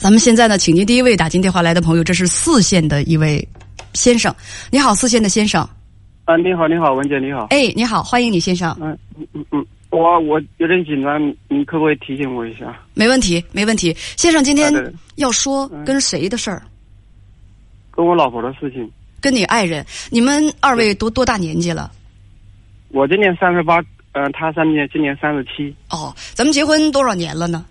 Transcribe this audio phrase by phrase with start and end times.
[0.00, 3.46] 咱们现在呢，请进第一位打进电话来的朋友，这是四线的一位
[3.92, 4.34] 先生。
[4.70, 5.60] 你好，四线的先生。
[6.24, 7.48] 啊，你好，你好，文姐，你好。
[7.50, 8.74] 哎，你好，欢迎你，先生。
[8.80, 12.74] 嗯嗯嗯嗯，我我有点紧张，你可不可以提醒我一下？
[12.94, 13.94] 没问题，没问题。
[14.16, 14.72] 先生，今天
[15.16, 16.62] 要说跟谁的事儿？
[17.90, 18.90] 跟我老婆的事情。
[19.20, 19.84] 跟你爱人。
[20.08, 21.90] 你们二位多多大年纪了？
[22.88, 27.66] 我今年三十八，嗯，他三年今年三十七，哦，咱们结婚多少年了呢？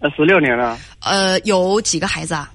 [0.00, 2.50] 呃，十六年了，呃，有几个孩子啊？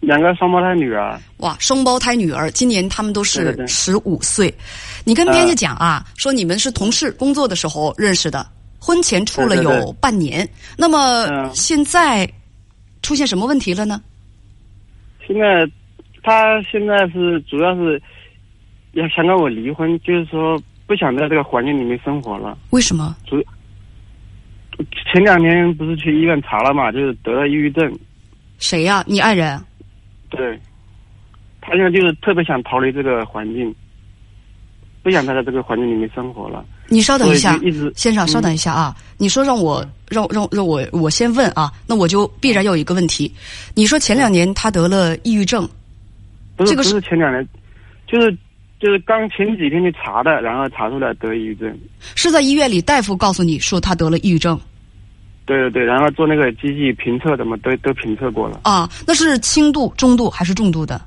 [0.00, 1.20] 两个双胞胎女儿。
[1.38, 4.52] 哇，双胞胎女儿，今年他们都是对对对十五岁。
[5.04, 8.46] 你跟编辑讲啊，说你们是同事工作的时候认识的，
[8.78, 10.48] 婚前处了有半年。
[10.76, 12.26] 那么嗯现在
[13.02, 14.00] 出现什么问题了呢？
[15.26, 15.68] 现在
[16.22, 18.00] 他现在是主要是
[18.92, 22.56] 要想跟我离婚，就是说不想在这个环境里面生活了。
[22.70, 23.16] 为什么？
[25.12, 27.92] 前两年不是去医院查了嘛，就是得了抑郁症。
[28.58, 29.60] 谁呀、你爱人？
[30.28, 30.58] 对，
[31.60, 33.74] 他现在就是特别想逃离这个环境，
[35.02, 36.64] 不想再在这个环境里面生活了。
[36.88, 37.56] 你稍等一下
[37.94, 38.94] 先生，嗯稍等一下啊！
[39.16, 43.32] 你说让我让让让我我先问啊，那我就必然要有一个问题。
[43.74, 45.68] 你说前两年他得了抑郁症，
[46.56, 47.46] 不是不这个是是前两年，
[48.08, 48.36] 就是
[48.80, 51.78] 就是刚前几天去查的，然后查出来得抑郁症。
[52.16, 54.60] 是在医院里大夫告诉你说他得了抑郁症
[55.50, 58.60] 对对对，然后做那个机器评测的嘛，都都评测过了。
[58.62, 58.88] 啊？
[59.04, 61.00] 那是轻度、中度还是重度的？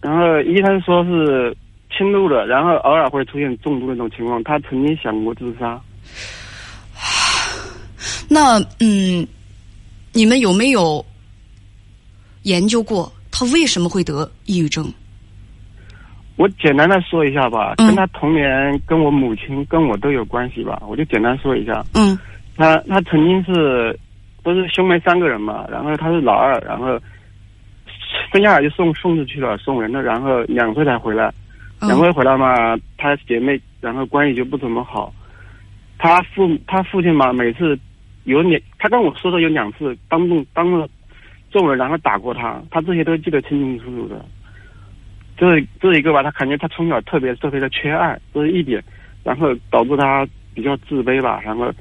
[0.00, 1.56] 然后医生说是
[1.90, 4.40] 轻度的，然后偶尔会出现重度那种情况。
[4.44, 5.80] 他曾经想过自杀。
[8.30, 9.26] 那嗯，
[10.12, 11.04] 你们有没有
[12.42, 14.86] 研究过他为什么会得抑郁症？
[16.36, 21.84] 我简单的说一下吧，嗯跟他童年、跟我母亲、跟我都有关系吧，我就简单说一下。
[21.94, 22.16] 嗯
[22.56, 23.98] 他他曾经是
[24.42, 26.98] 不是兄妹三个人嘛，然后他是老二，然后
[28.32, 31.32] 生下来就送送出去了，送人了，然后两岁才回来，
[31.80, 35.12] 嗯两岁回来嘛，他姐妹然后关系就不怎么好，
[35.98, 37.78] 他父他父亲嘛，每次
[38.24, 40.88] 有两，他跟我说的有两次当众当着
[41.50, 44.24] 众人然后打过他，他这些都记得清清楚楚的。
[45.38, 48.82] 这这一个吧，他感觉他从小特别特别的缺爱，这是一点，
[49.22, 51.74] 然后导致他比较自卑吧，然后呃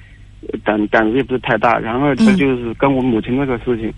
[0.64, 2.38] 胆胆子也不是太大，然后这嗯。
[2.38, 3.94] 就是跟我母亲这个事情。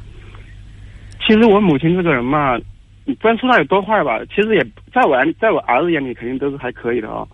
[1.25, 2.57] 其实我母亲这个人嘛，
[3.05, 7.27] 你不能说她有多坏吧，其实也在我在我儿子眼里肯定都是还可以的啊、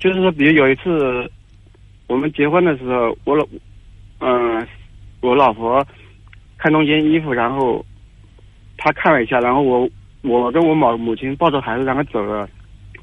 [0.00, 1.30] 就是说，比如有一次
[2.06, 3.46] 我们结婚的时候，我老
[4.20, 4.66] 嗯、
[5.20, 5.86] 我老婆
[6.56, 7.84] 看中件衣服，然后
[8.78, 9.88] 她看了一下，然后我
[10.22, 12.48] 我跟我母母亲抱着孩子然后走了，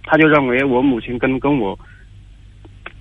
[0.04, 1.78] 她就认为我母亲跟跟我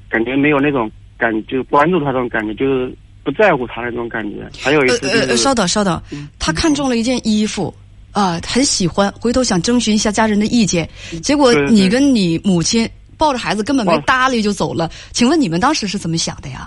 [0.08, 2.92] 感觉没有那种感，就是关注他这种感觉，就是
[3.22, 4.48] 不在乎他那种感觉。
[4.58, 6.02] 还有一呃次就是、呃呃，稍等稍等，
[6.38, 7.72] 他看中了一件衣服。
[8.12, 10.88] 啊，很喜欢，回头想征询一下家人的意见，
[11.22, 12.84] 结果你跟你母亲
[13.16, 14.90] 抱着孩子根本没搭理就走了。
[15.12, 16.66] 请问你们当时是怎么想的呀？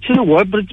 [0.00, 0.66] 其实我也不是，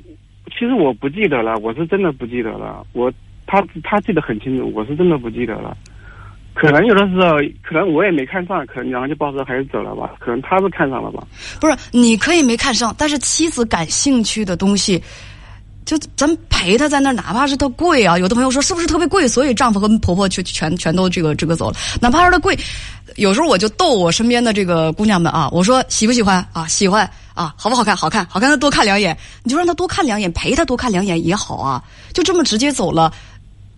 [0.50, 2.84] 其实我不记得了，我是真的不记得了。
[2.94, 3.14] 我
[3.46, 5.78] 他他记得很清楚，我是真的不记得了。
[6.59, 10.09] 可能有的时候，可能我也没看上，可能然后就抱着孩子走了吧。
[10.19, 11.23] 可能他是看上了吧。
[11.62, 15.01] 不是，你可以没看上，但是妻子感兴趣的东西，
[15.85, 22.57] 就咱陪她在那儿，哪怕是它贵啊，有的朋友说是不是特别贵，所以丈夫和婆婆全全全都这个这个走了，哪怕是它贵，
[23.17, 26.67] 有时候我就逗我身边的这个姑娘们啊，我说喜不喜欢啊？
[26.67, 27.96] 喜欢啊，好不好看？
[27.96, 33.13] 好看，好看，她多看两眼，你就让她多看两眼，陪她多看两眼也好啊，就这么直接走了。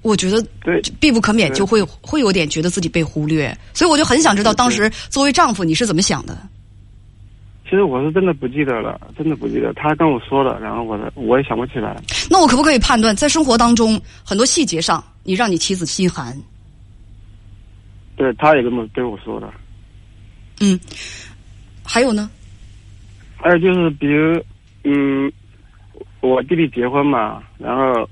[0.01, 6.37] 我觉得对必不可免就会会有点觉得自己被忽略，所以我就很想知道当时作为丈夫你是怎么想的。
[7.65, 9.71] 其实我是真的不记得了，真的不记得。
[9.73, 12.01] 他跟我说的，然后我的我也想不起来。
[12.27, 16.35] 那我可不可以判断，在生活当中很多细节上，你让你妻子心寒？
[18.15, 19.47] 对，他也这么对我说的。
[20.61, 20.79] 嗯，
[21.83, 22.29] 还有呢？
[23.37, 24.43] 还有就是，比如，
[24.83, 25.31] 嗯，
[26.21, 28.09] 我弟弟结婚嘛，然后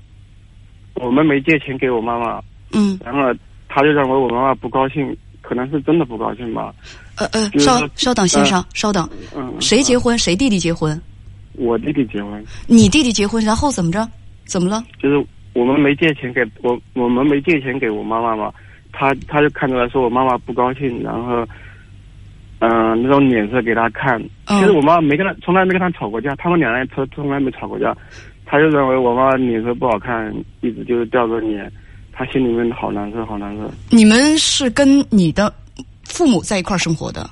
[1.00, 2.40] 我们没借钱给我妈妈，
[2.72, 3.32] 嗯，然后
[3.68, 6.74] 他就认为我妈妈不高兴，可能是真的不高兴吧。
[7.16, 10.16] 呃呃，稍稍等，先生，稍等，嗯，谁结婚？
[10.16, 11.00] 谁弟弟结婚？
[11.54, 14.08] 我弟弟结婚，你弟弟结婚，然后怎么着？
[14.44, 14.84] 怎么了？
[15.02, 18.52] 就是我们没借钱给我，我们没借钱给我妈妈嘛，
[18.92, 21.44] 他他就看出来说我妈妈不高兴，然后，
[22.60, 24.20] 嗯、那种脸色给他看。
[24.46, 27.94] 嗯其实我妈没跟他，从来没跟他吵过架，他们两人从从来没吵过架，
[28.50, 31.70] 他就认为我妈脸色不好看，一直就是吊着脸，
[32.12, 33.70] 他心里面好难受，好难受。
[33.90, 35.52] 你们是跟你的
[36.04, 37.28] 父母在一块儿生活的？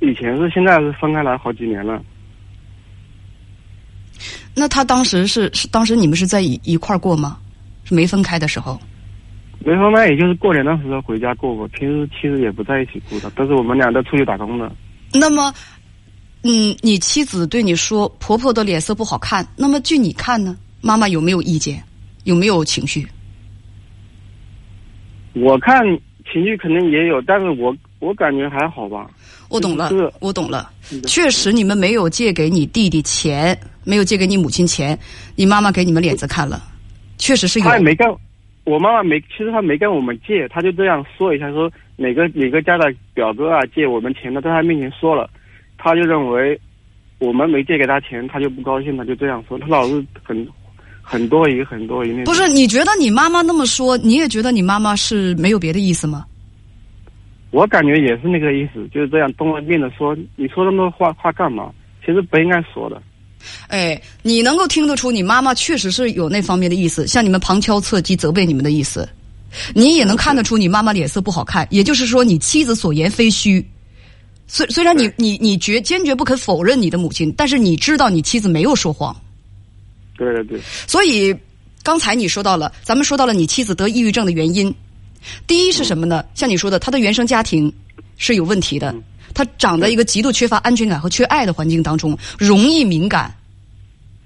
[0.00, 2.00] 以前是，现在是分开来好几年了。
[4.54, 7.38] 那他当时是是当时你们是在一一块儿过吗？
[7.84, 8.80] 是没分开的时候？
[9.58, 14.70] 没分开，也就是过年的时候回家过过，平时其实也不在一起过的，都是我们俩都出去打工的。
[15.12, 15.52] 那么，
[16.42, 20.56] 嗯，你妻子对你说婆婆的脸色不好看，那么据你看呢？
[20.80, 21.82] 妈妈有没有意见？
[22.24, 23.06] 有没有情绪？
[25.34, 25.82] 我看
[26.30, 29.10] 情绪肯定也有，但是我我感觉还好吧。
[29.48, 30.70] 我懂了就是，我懂了。
[31.06, 34.98] 确实，你们没有借给你弟弟钱，没有借给你母亲钱，
[35.36, 36.62] 你妈妈给你们脸子看了，
[37.18, 37.76] 确实是有他。
[37.76, 38.06] 也没跟
[38.64, 45.28] 我妈妈没，其实她没跟我们借，她就这样说一下，说哪个哪个家的表哥啊借我们钱的，在他面前说了，
[45.82, 46.60] 他就认为
[47.18, 50.46] 我们没借给他钱，他就不高兴，他就这样说，他老是很
[51.00, 52.12] 很多疑很多疑。
[52.24, 56.26] 不是，你觉得你妈妈那么说，你也觉得你妈妈是没有别的意思吗？
[57.50, 61.70] 我感觉也是那个意思，就是这样东着面的说，你说那么多话话干嘛？
[62.04, 63.00] 其实不应该说的。
[63.68, 69.08] 哎，你能够听得出你妈妈确实是有那方面的意思，向你们旁敲侧击责备你们的意思，
[69.74, 73.66] 你也能看得出你妈妈脸色不好看，也就是说你妻子所言非虚。
[74.52, 79.14] 虽虽然你你你决坚决不肯否认你的母亲，但是你知道你妻子没有说谎，
[80.18, 81.32] 对对对，所以
[81.84, 84.74] 刚才你说到了，咱们说到了你妻子得抑郁症的原因，
[85.46, 86.24] 第一是什么呢？
[86.34, 87.72] 像你说的，她的原生家庭
[88.16, 88.92] 是有问题的，
[89.32, 93.32] 她长在一个极度缺乏安全感和缺爱的环境当中，容易敏感。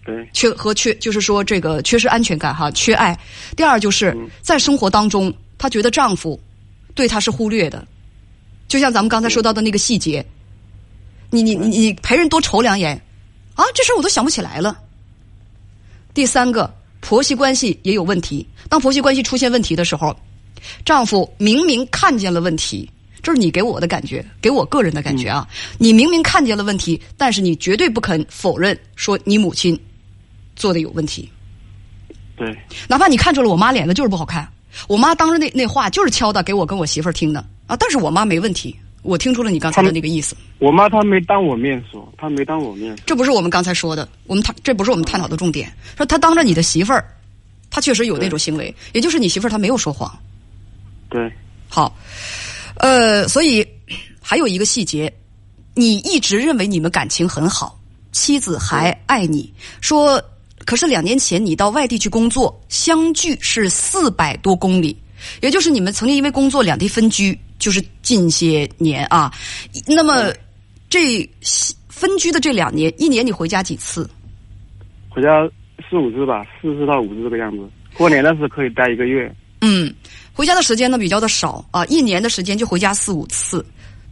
[0.06, 0.26] 对。
[0.32, 3.18] 缺和缺，就是说这个缺失安全感哈，缺爱。
[3.54, 4.26] 第二就是嗯。
[4.40, 6.40] 在生活当中，她觉得丈夫
[6.94, 7.86] 对她是忽略的，
[8.68, 10.24] 就像咱们刚才说到的那个细节，
[11.30, 13.00] 你你你你陪人多瞅两眼，
[13.54, 14.78] 啊，这事儿我都想不起来了。
[16.12, 18.46] 第三个，婆媳关系也有问题。
[18.68, 20.16] 当婆媳关系出现问题的时候，
[20.84, 22.88] 丈夫明明看见了问题，
[23.22, 25.46] 这是你给我的感觉，给我个人的感觉啊。
[25.78, 29.78] 你明明看见了问题，但是你绝对不肯否认说你母亲
[30.56, 31.30] 做的有问题，
[32.36, 32.56] 对
[32.88, 34.48] 哪怕你看出了我妈脸子就是不好看，
[34.88, 40.36] 我妈当时那那话就是敲的给我跟我媳妇儿听的啊，但是我妈没问题，我听出了你刚才的那个意思。
[40.58, 43.02] 我妈她没当我面说，她没当我面说。
[43.06, 45.72] 这不是我们刚才说的，我们探这不是我们探讨的重点。
[45.96, 47.04] 说她当着你的媳妇儿，
[47.70, 50.12] 她确实有那种行为，也就是你媳妇儿她没有说谎。
[51.08, 51.32] 对
[51.68, 51.96] 好，
[52.76, 53.66] 呃，所以
[54.20, 55.12] 还有一个细节，
[55.74, 57.78] 你一直认为你们感情很好，
[58.12, 60.22] 妻子还爱你，说
[60.64, 64.96] 可是两年前你到外地去工作，相距是四百多公里，
[65.40, 69.32] 也就是你们曾经因为工作两地分居，就是近些年啊。
[69.86, 70.32] 那么
[70.88, 71.28] 这
[71.88, 74.08] 分居的这两年，一年你回家几次？
[75.08, 75.48] 回家
[75.88, 77.58] 四五次吧，四次到五次这个样子。
[77.94, 79.32] 过年的时候可以待一个月。
[79.60, 79.94] 嗯，
[80.32, 83.64] 回家的时间呢比较的少啊，一年的时间就回家四五次。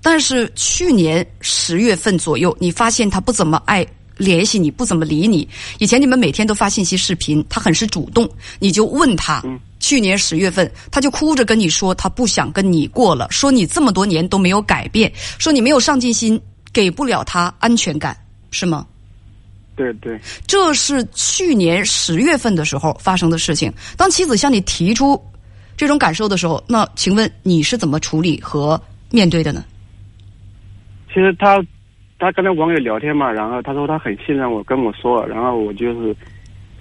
[0.05, 3.87] 但是去年十月份左右，你发现他不怎么爱
[4.23, 5.49] 联系你，不怎么理你。
[5.79, 8.29] 以前你们每天都发信息、视频，他很是主动，
[8.59, 9.43] 你就问他。
[9.45, 16.41] 嗯去年十月份，他就哭着跟你说，他不想跟你过了，说你这么多年都没有改变，说你没有上进心，
[16.73, 18.17] 给不了他安全感，
[18.53, 18.87] 是吗？
[19.75, 23.75] 对对，这是去年十月份的时候发生的事情。
[23.97, 25.21] 当妻子向你提出
[25.77, 28.81] 这种感受的时候，那请问你是怎么处理和
[29.11, 29.65] 面对的呢？
[31.09, 31.61] 其实他
[32.23, 36.15] 他跟那网友聊天嘛，然后他说他很信任我，跟我说，然后我就是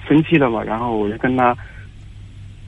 [0.08, 1.58] 生气了嘛，然后我就跟他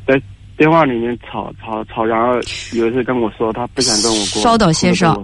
[0.08, 0.20] 在
[0.58, 2.34] 电话里面吵吵吵，然后
[2.76, 5.24] 有一次跟我说他不想跟我过，稍等先生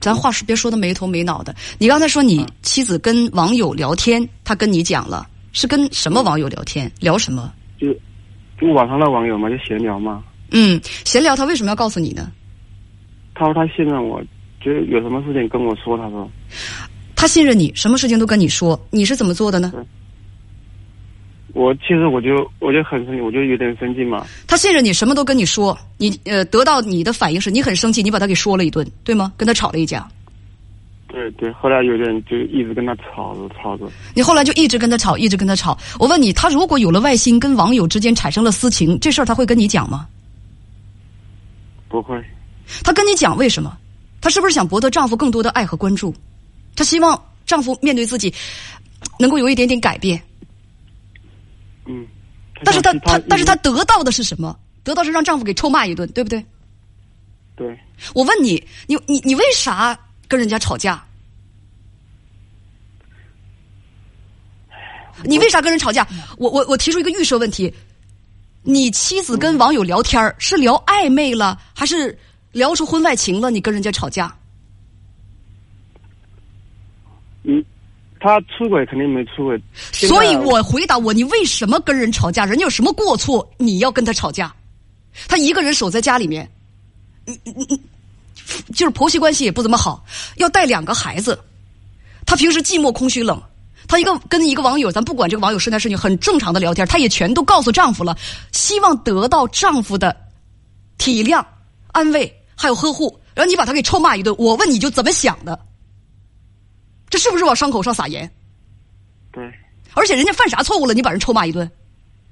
[0.00, 1.54] 咱话是别说的没头没脑的。
[1.78, 6.90] 你刚才说你妻子跟网友聊天，他跟你讲了，是跟什么网友聊天？
[6.98, 7.52] 聊什么？
[7.78, 7.94] 就
[8.60, 10.24] 就网上的网友嘛，就闲聊嘛。
[10.50, 12.32] 嗯，闲聊，他为什么要告诉你呢？
[13.32, 14.20] 他说他信任我，
[14.64, 15.98] 就有什么事情跟我说。
[15.98, 16.28] 他说
[17.14, 19.72] 他信任你，什么事情都跟你说，你是怎么做的呢？
[21.52, 24.26] 我其实我就我就很生气，我就有点生气嘛。
[24.48, 29.32] 他信任你，什么都跟你说，你呃得到你的反应是你很生气，你把他给说了一顿，对吗？
[29.36, 30.08] 跟他吵了一架，
[31.06, 33.86] 对对，后来有点就一直跟他吵着吵着。
[34.16, 35.78] 你后来就一直跟他吵，一直跟他吵。
[36.00, 40.08] 我问你，他如果有了外心，跟网友之间产生了私情，这事儿他会跟你讲吗？
[41.88, 42.20] 不会，
[42.82, 43.78] 他跟你讲为什么？
[44.24, 46.14] 他是不是想博得丈夫更多的爱和关注？
[46.74, 48.32] 她希望丈夫面对自己
[49.18, 50.18] 能够有一点点改变。
[51.84, 52.06] 嗯。
[52.64, 54.58] 但是她她但是她得到的是什么？
[54.82, 56.42] 得到是让丈夫给臭骂一顿，对不对？
[57.54, 57.78] 对，
[58.14, 61.04] 我问你，你你你为啥跟人家吵架？
[65.22, 66.08] 你为啥跟人吵架？
[66.38, 67.70] 我我我提出一个预设问题：
[68.62, 72.18] 你妻子跟网友聊天儿是聊暧昧了，还是
[72.54, 73.50] 聊出婚外情了？
[73.50, 74.34] 你跟人家吵架？
[77.42, 77.62] 嗯，
[78.18, 79.60] 他出轨肯定没出轨，
[79.92, 82.46] 所以我回答我，你为什么跟人吵架？
[82.46, 84.54] 人家有什么过错，你要跟他吵架？
[85.28, 86.50] 他一个人守在家里面，
[87.26, 87.78] 嗯嗯嗯，
[88.72, 90.02] 就是婆媳关系也不怎么好，
[90.36, 91.38] 要带两个孩子，
[92.24, 93.42] 他平时寂寞、空虚、冷。
[93.86, 98.16] 他一个跟一个网友，咱不管这个网友是男是女，很正常的聊天，她也全都告诉丈夫了，
[98.50, 100.16] 希望得到丈夫的
[100.96, 101.44] 体谅、
[101.92, 103.20] 安慰还有呵护。
[103.34, 105.66] 然后你把他给臭骂一顿，我问你就怎么想的？
[107.10, 108.30] 这是不是往伤口上撒盐？
[109.32, 109.52] 对，
[109.94, 110.94] 而且人家犯啥错误了？
[110.94, 111.70] 你把人臭骂一顿？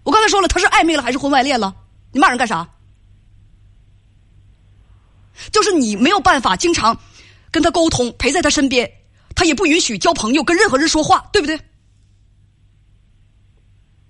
[0.04, 1.74] 我刚才说了，他是暧昧了还是婚外恋了？
[2.12, 2.68] 你骂人干啥？
[5.50, 6.96] 就是你没有办法经常
[7.50, 8.90] 跟他沟通，陪在他身边，
[9.34, 11.58] 他也不允许交朋友，跟任何人说话，对不对？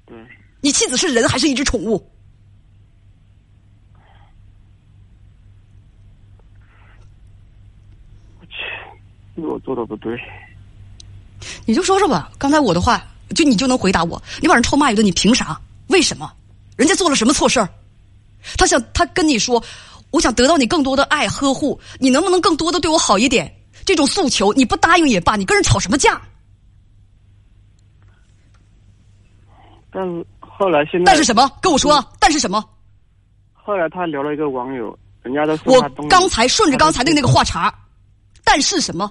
[0.04, 0.16] 对，
[0.60, 2.10] 你妻子是人还是一只宠物？
[9.34, 10.18] 是我做的不对。
[11.64, 12.30] 你就说说吧。
[12.38, 13.02] 刚才我的话，
[13.34, 14.22] 就你就能回答我。
[14.40, 15.60] 你把人臭骂一顿，你凭啥？
[15.88, 16.32] 为什么？
[16.76, 17.68] 人家做了什么错事儿？
[18.56, 19.62] 他想，他跟你说，
[20.10, 23.52] 我想得到你更多的爱呵护，你能不能更多的对我好一点？
[23.84, 26.20] 这种诉求你不答应也罢，你跟人吵什么架？
[29.90, 31.50] 但是后来现在，但是什么？
[31.60, 32.64] 跟我说，但是什么？
[33.52, 37.72] 后来他聊了一个网友，人家都说我刚才顺着刚才的那个话茬，
[38.42, 39.10] 但是什么？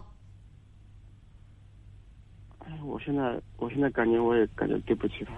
[2.91, 5.31] 哎我现在我现在感觉我也感觉对不起他。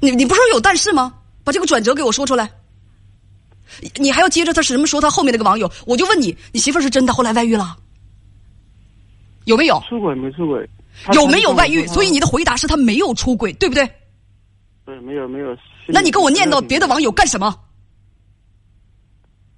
[0.00, 1.14] 你你不是说有但是吗？
[1.44, 2.50] 把这个转折给我说出来。
[3.80, 5.70] 你你还要接着他什么说他后面那个网友？
[5.86, 7.76] 我就问你，你媳妇儿是真的后来外遇了？
[9.44, 9.80] 有没有？
[9.88, 10.68] 出轨没出轨？
[11.12, 11.86] 有没有外遇？
[11.86, 13.88] 所以你的回答是他没有出轨，对不对？
[14.84, 15.56] 对没有没有。
[15.86, 17.54] 那你跟我念叨别的网友干什么？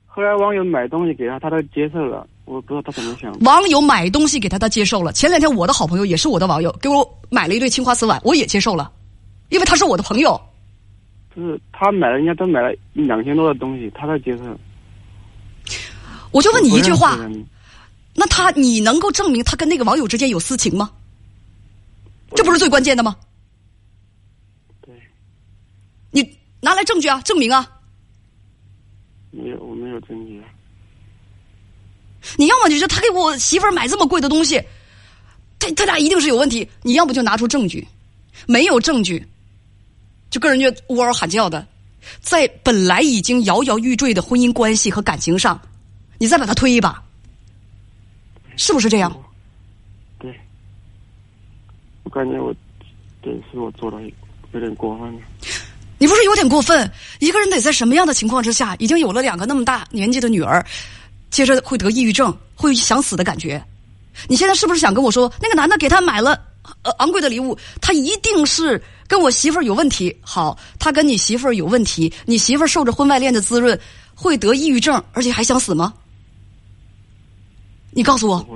[0.07, 3.31] 后来网友买东西给他，他都接受了，我不知道他怎么想。
[3.41, 5.13] 网友买东西给他，他接受了。
[5.13, 8.91] 前两天我的好朋友也是我的网友，给我买了一对青花瓷碗，我也接受了，
[9.51, 10.41] 因为他是我的朋友。
[11.35, 14.45] 就是他买了，人家都买了两千多的东西，他在接受。
[16.31, 17.19] 我就问你一句话
[18.15, 20.91] 那他你能够证明他跟那个网友之间有私情吗？
[22.35, 23.17] 这不是最关键的吗？
[24.83, 24.95] 对，
[26.11, 27.71] 你拿来证据啊，证明啊！
[29.31, 30.36] 没有，我没有证据啊。
[32.37, 34.63] 你要么就是他给我媳妇儿买这么贵的东西，
[35.59, 36.69] 他他俩一定是有问题。
[36.83, 37.87] 你要不就拿出证据，
[38.47, 39.25] 没有证据，
[40.31, 41.67] 就跟人家呜嗷喊叫的，
[42.21, 45.61] 在本来已经摇摇欲坠的婚姻关系和感情上，
[46.19, 47.03] 你再把他推一把，
[48.57, 49.17] 是不是这样？
[50.19, 50.35] 对，
[52.05, 52.55] 我感觉我
[53.23, 53.99] 对是我做的
[54.53, 55.21] 有点过分了。
[55.99, 56.91] 你不是有点过分？
[57.21, 60.63] 一个人得在什么样的情况之下，已经有了两个那么大年纪的女儿，
[61.31, 63.63] 接着会得抑郁症，会有想死的感觉？
[64.29, 66.41] 你现在是不是想跟我说，那个男的给他买了
[66.83, 70.17] 呃昂贵的礼物，他一定是跟我媳妇儿有问题？
[70.23, 73.79] 好，他跟你媳妇儿有问题，你媳妇儿受着婚外恋的滋润，
[74.15, 75.93] 会得抑郁症，而且还想死吗？
[77.91, 78.47] 你告诉我，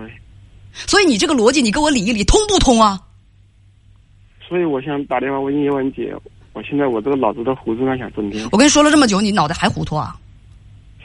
[0.86, 2.98] 所以你这个逻辑，你给我理一理，通不通啊？
[4.48, 6.14] 所以我想打电话问叶文姐，
[6.54, 8.48] 我现在我这个脑子都糊涂了，想整天。
[8.50, 10.16] 我跟你说了这么久，你脑袋还糊涂啊？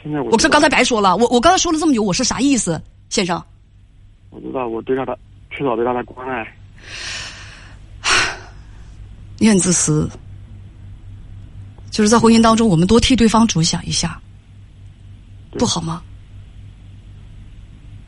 [0.06, 3.42] 现在我我这刚才白说了，我我刚才说了这么久，我是啥意思，先生？
[4.30, 5.18] 我知道我对他的
[5.50, 6.46] 缺少对他的关爱。
[9.38, 10.08] 你很自私，
[11.90, 14.20] 就是在婚姻当中，我们多替对方着想一下，
[15.58, 16.00] 不好吗？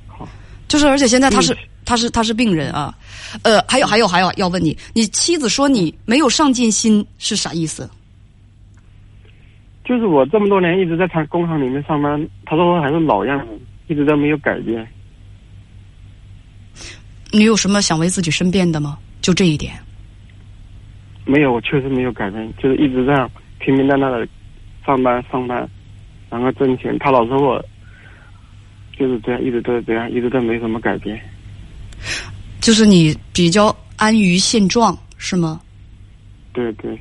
[0.07, 0.29] 好，
[0.69, 2.97] 就是，而且现在他是嗯他是他是病人啊，
[3.43, 7.91] 呃，还有还有还有要问你，你妻子说你没有上进心是啥意思？
[9.89, 14.87] 就是我这么多年一直在他工厂里面上班，他说我还是老样子，一直都没有改变。
[17.33, 18.99] 你有什么想为自己申辩的吗？
[19.23, 19.73] 就这一点，
[21.25, 23.31] 没有，我确实没有改变，就是一直这样
[23.61, 24.29] 平平淡淡的
[24.85, 25.67] 上班上班，
[26.29, 26.95] 然后挣钱。
[26.99, 27.65] 他老说我
[28.95, 31.19] 就是这样，一直都是这样，一直都没什么改变。
[32.61, 35.63] 就是你比较安于现状是吗？
[36.53, 36.99] 对对，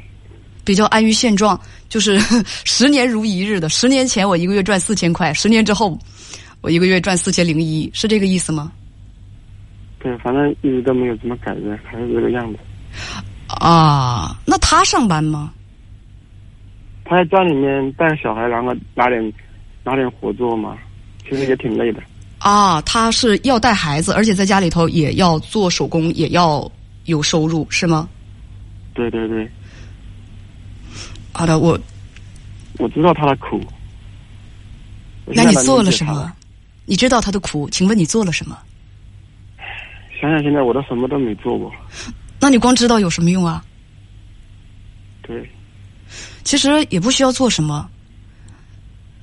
[0.67, 1.57] 比较安于现状，
[1.87, 2.19] 就是
[2.65, 3.69] 十年如一日的。
[3.69, 5.97] 十年前我一个月赚四千块，十年之后
[6.59, 8.69] 我一个月赚四千零一，是这个意思吗？
[9.99, 12.59] 对，反正一直都没有怎么改变，还是这个样子。
[13.47, 15.53] 啊，那他上班吗？
[17.05, 19.33] 他在家里面带小孩，然后拿点
[19.85, 20.77] 拿点活做嘛，
[21.23, 22.01] 其实也挺累的。
[22.39, 26.69] 啊，他是要带孩子，而且在家里头也要做手工，也要
[27.05, 28.09] 有收入，是吗？
[28.93, 29.49] 对对对，
[31.37, 31.79] 好的，我
[32.79, 33.61] 我知道他的苦。
[35.27, 36.33] 那你做了什么？
[36.87, 38.57] 你知道他的苦，请问你做了什么？
[40.19, 41.71] 想想现在我都什么都没做过。
[42.39, 43.63] 那你光知道有什么用啊？
[45.21, 45.47] 对，
[46.43, 47.87] 其实也不需要做什么，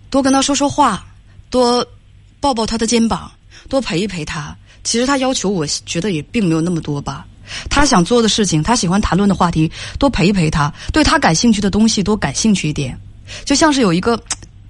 [0.08, 1.04] 多跟他说说话，
[1.50, 1.84] 多
[2.38, 3.28] 抱抱他的肩膀，
[3.68, 4.56] 多陪一陪他。
[4.84, 7.26] 其实他要求，我觉得也并没有那么多吧。
[7.68, 12.98] 他想做的事情，他喜欢谈论的话题，多陪一陪他；对他感兴趣的东西，多感兴趣一点。
[13.44, 14.20] 就像是有一个。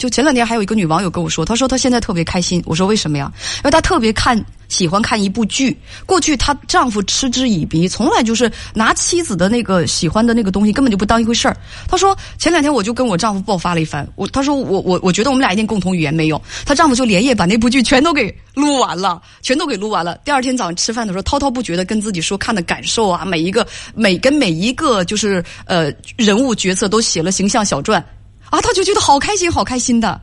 [0.05, 2.63] 就前两天还有一个女网友跟我说，她说她现在特别开心。
[2.67, 3.33] 我说为什么呀？
[3.57, 5.75] 因为她特别看喜欢看一部剧。
[6.05, 11.57] 过去她丈夫嗤之以鼻，从来就是拿妻子的那个喜欢的那个东西根本就不当一回事儿。
[11.89, 14.07] 她说前两天我就跟我丈夫爆发了一番。
[14.15, 16.39] 我她说我我我觉得我们俩一定共同语言没有。
[16.67, 20.19] 她丈夫就连夜把那部剧全都给录完了，全都给录完了。
[20.19, 28.05] 第二天早上吃饭的时候，滔滔不绝的跟自己说看的感受啊，每一个每跟每一个就是呃人物角色都写了形象小传。
[28.51, 30.21] 啊，他就觉得好开心，好开心的。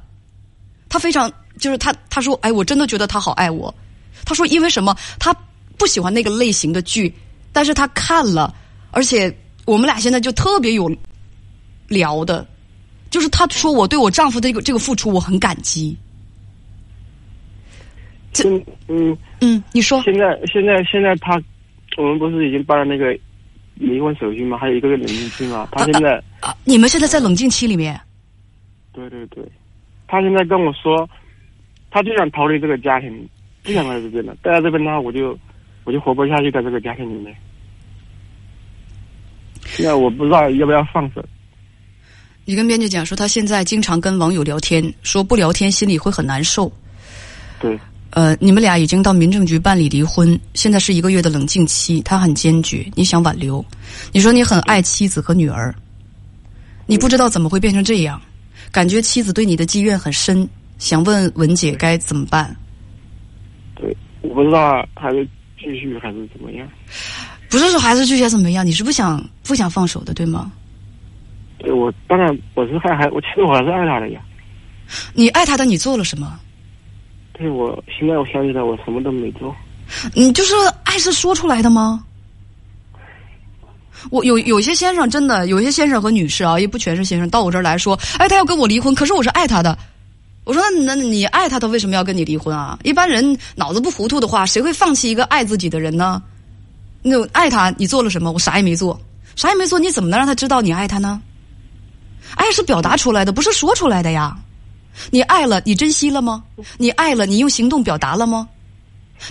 [0.89, 3.73] 他非常就是他，他说：“哎，我真的觉得他好爱我。”
[4.25, 4.95] 他说：“因为什么？
[5.19, 5.33] 他
[5.77, 7.13] 不喜欢那个类型的剧，
[7.51, 8.53] 但是他看了，
[8.91, 9.33] 而且
[9.65, 10.93] 我们俩现在就特别有
[11.87, 12.45] 聊的。
[13.09, 15.97] 就是他说我对我丈夫的这个这个付出，我很感激。”
[18.33, 18.49] 这
[18.87, 21.41] 嗯嗯，你说现在现在现在他，
[21.97, 23.17] 我们不是已经办了那个
[23.75, 24.57] 离婚手续吗？
[24.57, 25.67] 还有一个月冷静期吗？
[25.71, 27.99] 他现在啊，你们现在在冷静期里面。
[28.93, 29.43] 对对对，
[30.07, 31.09] 他现在跟我说，
[31.89, 33.29] 他就想逃离这个家庭，
[33.63, 34.35] 不想在这边了。
[34.41, 35.37] 待在这边的话，我就
[35.83, 37.35] 我就活不下去，在这个家庭里面。
[39.65, 41.23] 现在我不知道要不要放手。
[42.43, 46.71] 你跟编辑讲说，他现在经常跟网友聊天，说不聊天心里会很难受。
[47.59, 47.79] 对。
[48.09, 53.63] 呃，你们俩已经到民政局办理离婚，现在是一个月的冷静期，他很坚决，你想挽留。
[54.11, 55.73] 你说你很爱妻子和女儿，
[56.85, 58.21] 你不知道怎么会变成这样。
[58.71, 60.47] 感觉妻子对你的积怨很深，
[60.77, 62.55] 想问文姐该怎么办？
[63.75, 65.27] 对，我不知道还是
[65.59, 66.67] 继续还是怎么样。
[67.49, 68.65] 不是说还是继续怎么样？
[68.65, 70.51] 你是不想不想放手的，对吗？
[71.57, 74.21] 对，我当然我是还还我其实我还是爱他的呀。
[75.13, 76.39] 你爱他的，你做了什么？
[77.33, 79.53] 对，我现在我想起来，我什么都没做。
[80.13, 82.05] 你就是爱是说出来的吗？
[84.09, 89.77] 我有有些先生真的，有些先生和女士啊，也不全是先生，到我这儿来说，哎，他要跟我离婚，可是我是爱他的。
[90.43, 92.77] 我说那那你爱他，他为什么要跟你离婚啊？
[92.83, 96.21] 一般人脑子不糊涂的话，谁会放弃一个爱自己的人呢？
[97.03, 98.31] 那爱他，你做了什么？
[98.31, 98.99] 我啥也没做，
[99.35, 101.21] 啥也没做，你怎么能让他知道你爱他呢？
[102.35, 104.35] 爱是表达出来的，不是说出来的呀。
[105.09, 106.43] 你爱了，你珍惜了吗？
[106.77, 108.47] 你爱了，你用行动表达了吗？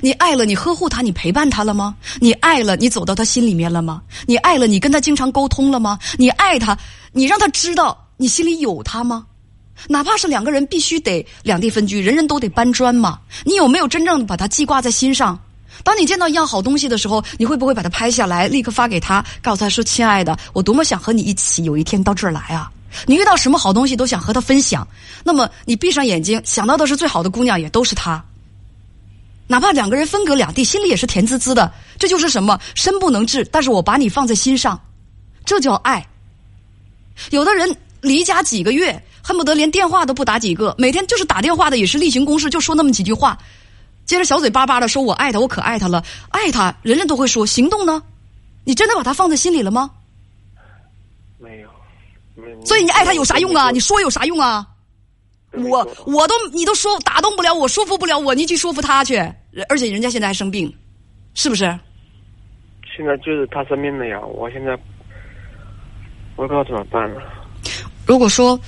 [0.00, 1.94] 你爱了，你呵护他，你陪伴他了吗？
[2.20, 4.03] 你爱了，你走到他心里面了吗？
[4.26, 5.98] 你爱了，你跟他经常沟通了吗？
[6.16, 6.76] 你爱他，
[7.12, 9.26] 你让他知道你心里有他吗？
[9.88, 13.18] 哪怕是两个人必须得两地分居，人人都得搬砖嘛。
[13.44, 15.38] 你有没有真正把他记挂在心上？
[15.83, 22.70] 当你见到一样好东西的时候，你会不会把它拍下来，立刻发给他，告诉他说：“亲爱的，我多么想和你一起有一天到这儿来啊！”
[23.07, 24.87] 你遇到什么好东西都想和他分享，
[25.24, 28.22] 那么你闭上眼睛想到的是最好的姑娘，也都是他。
[29.51, 31.73] 哪怕两个人分隔两地，心里也是甜滋滋的。
[31.99, 32.57] 这就是什么？
[32.77, 34.81] 身不能至，但是我把你放在心上，
[35.45, 36.07] 这叫爱。
[37.31, 43.37] 有的人离家几个月，恨不得连电话都不打几个，每天就是打电话的，也是例行公事，就说那么几句话，
[44.07, 47.45] 接着小嘴巴巴的说我爱他，我可爱他了，爱他，人人都会说。
[47.45, 48.01] 行动呢？
[48.63, 49.91] 你真的把他放在心里了吗？
[51.39, 51.69] 没有，
[52.37, 52.65] 没有。
[52.65, 53.73] 所以你爱他有啥用啊？
[53.73, 54.65] 你说有啥用啊？
[55.53, 59.17] 我我都你都说打动不了我，说服不了我，你去说服他去。
[59.69, 60.73] 而且人家现在还生病，
[61.35, 61.65] 是不是？
[62.97, 64.73] 现在就是他生病了呀，我现在
[66.37, 67.23] 我不知道怎么办了。
[68.07, 68.59] 如果说，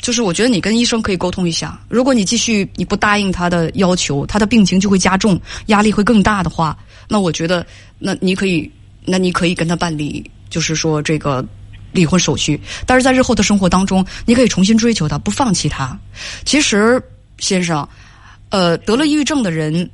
[0.00, 1.80] 就是我觉得你跟医生可以沟通一下。
[1.88, 6.76] 如果你继续你不答应他的要求，他的病情就会加重，压力会更大的话，
[7.08, 7.66] 那我觉得，
[7.98, 8.70] 那你可以，
[9.04, 11.44] 那你可以跟他办理，就是说这个。
[11.90, 15.98] 离婚手续，但是在日后的生活当中，你可以重新追求他，不放弃他。
[16.44, 17.02] 其实，
[17.38, 17.88] 先生，
[18.50, 19.88] 呃，得了抑郁症的人，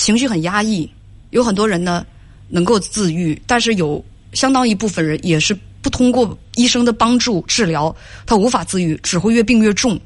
[0.00, 0.90] 情绪很压抑，
[1.28, 2.06] 有很多人呢
[2.48, 10.00] 能够自愈，但是有相当一部分人也是不通过医生的帮助治疗，他无法自愈，只会越病越重。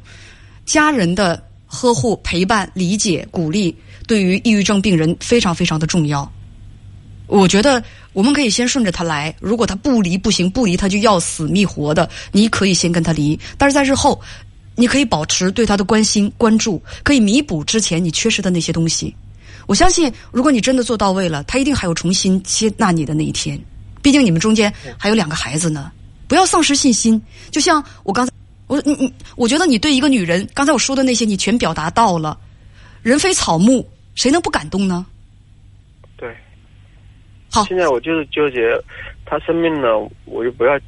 [0.66, 3.72] 家人的呵护、陪伴、理解、鼓励，
[4.09, 6.28] 对于抑郁症病人非常非常的重要。
[7.28, 7.80] 我觉得
[8.12, 13.38] 我们可以先顺着他来，如果他不离不行，不离他就要死觅活的，你可以先跟他离。
[13.57, 14.20] 但是在日后，
[14.74, 19.14] 你可以保持对他的关心关注，可以弥补之前你缺失的那些东西。
[19.66, 23.59] 我相信，如果你真的做到位了，他一定还有重新接纳你的那一天。
[24.03, 25.90] 毕竟你们中间还有两个孩子呢，
[26.29, 27.20] 不要丧失信心。
[27.50, 28.33] 就像我刚才，
[28.66, 32.38] 我你你，我觉得你对一个女人，刚才我说的那些，你全表达到了。
[33.03, 35.07] 人非草木，谁能不感动呢？
[36.16, 36.35] 对。
[37.50, 38.61] 好现在我就是纠结，
[39.24, 40.79] 他生病了，我就不要，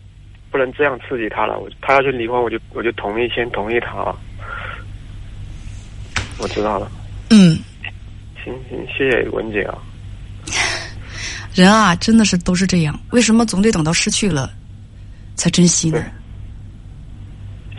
[0.50, 1.58] 不能这样刺激他了。
[1.58, 4.18] 我他要去离婚，我就我就同意，先同意他了。
[6.38, 6.90] 我知道了，
[7.30, 7.58] 嗯，
[8.46, 9.76] 行行，谢谢文姐啊。
[11.52, 14.52] 人啊，真的是都是这样，为什么总得等到失去了
[15.34, 16.04] 才珍惜呢？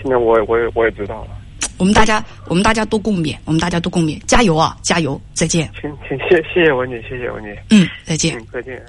[0.01, 1.29] 现在我也我也我也知道了，
[1.77, 8.37] 我们大家，我们大家都共勉，我们大家都共勉，加油啊，加油，再见，请请谢谢谢文姐，谢谢文姐，嗯，再见。
[8.37, 8.81] 嗯，再见。